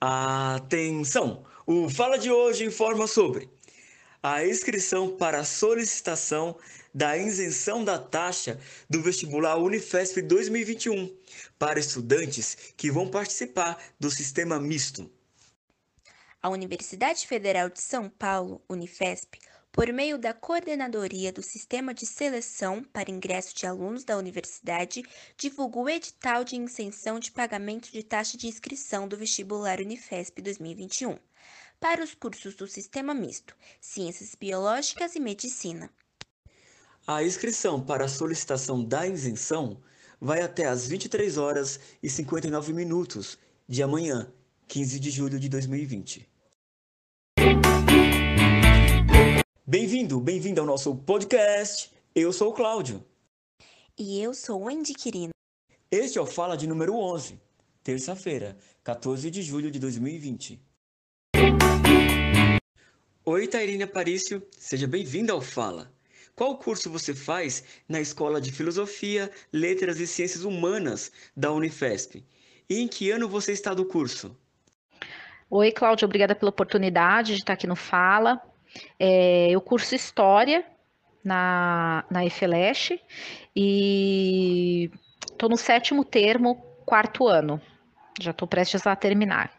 [0.00, 1.44] Atenção!
[1.66, 3.50] O Fala de hoje informa sobre
[4.22, 6.56] a inscrição para solicitação
[6.94, 11.12] da isenção da taxa do vestibular Unifesp 2021
[11.58, 15.10] para estudantes que vão participar do sistema misto.
[16.40, 19.36] A Universidade Federal de São Paulo, Unifesp,
[19.78, 25.04] por meio da Coordenadoria do Sistema de Seleção para Ingresso de Alunos da Universidade,
[25.36, 31.16] divulgou o edital de isenção de pagamento de taxa de inscrição do vestibular Unifesp 2021
[31.78, 35.88] para os cursos do Sistema Misto, Ciências Biológicas e Medicina.
[37.06, 39.80] A inscrição para a solicitação da isenção
[40.20, 43.38] vai até às 23 horas e 59 minutos
[43.68, 44.28] de amanhã,
[44.66, 46.37] 15 de julho de 2020.
[49.70, 51.92] Bem-vindo, bem-vindo ao nosso podcast.
[52.14, 53.04] Eu sou o Cláudio.
[53.98, 55.34] E eu sou o Andy Quirino.
[55.90, 57.38] Este é o Fala de número 11,
[57.84, 60.58] terça-feira, 14 de julho de 2020.
[63.26, 65.92] Oi, Tairine Aparício, seja bem-vinda ao Fala.
[66.34, 72.24] Qual curso você faz na Escola de Filosofia, Letras e Ciências Humanas da Unifesp?
[72.70, 74.34] E em que ano você está do curso?
[75.50, 78.47] Oi, Cláudia, obrigada pela oportunidade de estar aqui no Fala.
[78.98, 80.64] É, eu curso História
[81.24, 82.98] na, na EFELESH
[83.54, 84.90] e
[85.30, 87.60] estou no sétimo termo, quarto ano.
[88.20, 89.52] Já estou prestes a terminar.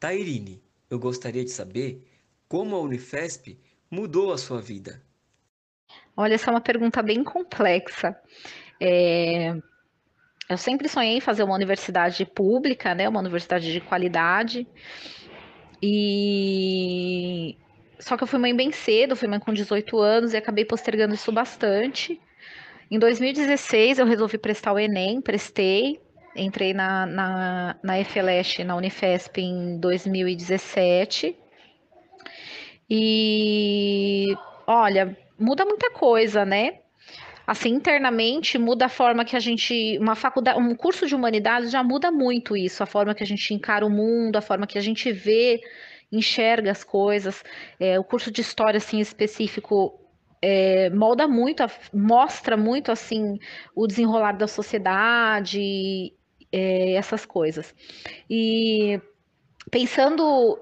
[0.00, 2.04] Tairine, eu gostaria de saber
[2.48, 3.58] como a Unifesp
[3.90, 5.02] mudou a sua vida?
[6.16, 8.16] Olha, essa é uma pergunta bem complexa.
[8.80, 9.54] É...
[10.48, 14.66] Eu sempre sonhei em fazer uma universidade pública, né, uma universidade de qualidade.
[15.86, 17.58] E
[17.98, 21.14] só que eu fui mãe bem cedo, fui mãe com 18 anos e acabei postergando
[21.14, 22.18] isso bastante.
[22.90, 26.00] Em 2016 eu resolvi prestar o Enem, prestei,
[26.34, 31.36] entrei na, na, na EFLESH, na Unifesp em 2017.
[32.88, 34.34] E
[34.66, 36.78] olha, muda muita coisa, né?
[37.46, 41.82] Assim, internamente muda a forma que a gente, uma faculdade, um curso de humanidades já
[41.82, 44.80] muda muito isso, a forma que a gente encara o mundo, a forma que a
[44.80, 45.60] gente vê,
[46.10, 47.44] enxerga as coisas.
[47.78, 50.00] É, o curso de história, assim, específico,
[50.40, 51.62] é, molda muito,
[51.92, 53.38] mostra muito, assim,
[53.74, 56.12] o desenrolar da sociedade,
[56.50, 57.74] é, essas coisas.
[58.28, 59.00] E
[59.70, 60.58] pensando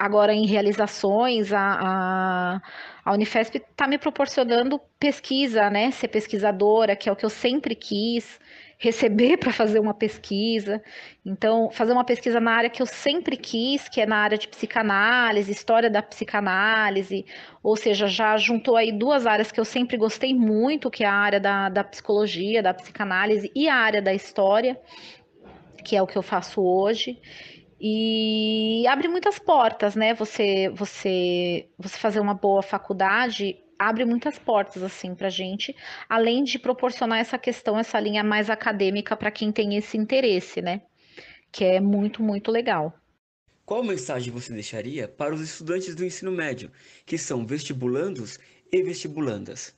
[0.00, 2.62] agora em realizações, a, a,
[3.04, 5.90] a Unifesp está me proporcionando pesquisa, né?
[5.90, 8.40] Ser pesquisadora, que é o que eu sempre quis,
[8.78, 10.82] receber para fazer uma pesquisa.
[11.22, 14.48] Então, fazer uma pesquisa na área que eu sempre quis, que é na área de
[14.48, 17.26] psicanálise, história da psicanálise,
[17.62, 21.12] ou seja, já juntou aí duas áreas que eu sempre gostei muito, que é a
[21.12, 24.80] área da, da psicologia, da psicanálise e a área da história,
[25.84, 27.18] que é o que eu faço hoje
[27.80, 30.12] e abre muitas portas, né?
[30.14, 35.74] Você, você, você fazer uma boa faculdade abre muitas portas assim para gente,
[36.06, 40.82] além de proporcionar essa questão, essa linha mais acadêmica para quem tem esse interesse, né?
[41.50, 42.92] Que é muito, muito legal.
[43.64, 46.70] Qual mensagem você deixaria para os estudantes do ensino médio,
[47.06, 48.38] que são vestibulandos
[48.70, 49.74] e vestibulandas?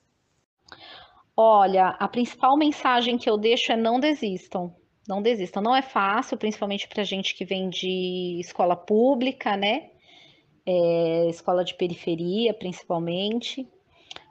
[1.37, 4.75] Olha, a principal mensagem que eu deixo é não desistam
[5.07, 5.61] não desistam.
[5.61, 9.89] Não é fácil, principalmente para gente que vem de escola pública, né?
[10.65, 13.67] É, escola de periferia, principalmente,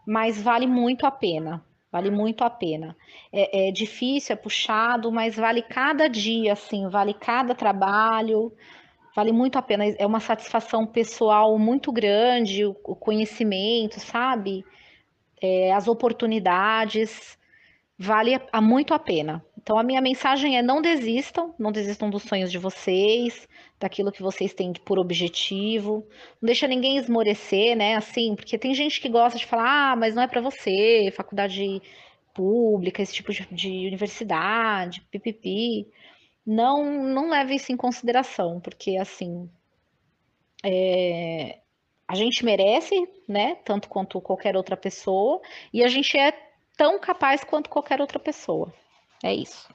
[0.06, 1.62] mas vale muito a pena.
[1.90, 2.96] Vale muito a pena.
[3.30, 8.50] É, é difícil, é puxado, mas vale cada dia, assim, vale cada trabalho,
[9.14, 9.84] vale muito a pena.
[9.98, 14.64] É uma satisfação pessoal muito grande, o, o conhecimento, sabe?
[15.38, 17.38] É, as oportunidades,
[17.98, 19.44] vale a, a muito a pena.
[19.62, 24.22] Então, a minha mensagem é: não desistam, não desistam dos sonhos de vocês, daquilo que
[24.22, 26.06] vocês têm por objetivo.
[26.40, 27.94] Não deixa ninguém esmorecer, né?
[27.94, 31.80] Assim, porque tem gente que gosta de falar: ah, mas não é para você, faculdade
[32.34, 35.86] pública, esse tipo de, de universidade, pipipi.
[36.46, 39.48] Não, não leve isso em consideração, porque assim.
[40.64, 41.58] É,
[42.06, 42.94] a gente merece,
[43.28, 43.56] né?
[43.64, 45.40] Tanto quanto qualquer outra pessoa,
[45.72, 46.32] e a gente é
[46.76, 48.72] tão capaz quanto qualquer outra pessoa.
[49.22, 49.68] É isso.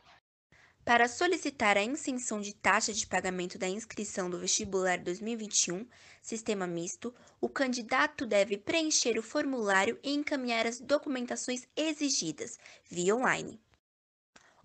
[0.84, 5.86] Para solicitar a isenção de taxa de pagamento da inscrição do vestibular 2021,
[6.22, 12.58] sistema misto, o candidato deve preencher o formulário e encaminhar as documentações exigidas
[12.90, 13.60] via online.